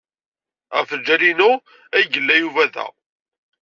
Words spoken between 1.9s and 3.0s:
ay yella Yuba da.